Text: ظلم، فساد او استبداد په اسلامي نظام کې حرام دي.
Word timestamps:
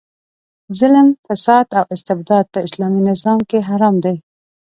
ظلم، 0.79 1.07
فساد 1.25 1.67
او 1.77 1.85
استبداد 1.95 2.45
په 2.53 2.59
اسلامي 2.67 3.01
نظام 3.09 3.39
کې 3.49 3.57
حرام 3.69 3.95
دي. 4.05 4.15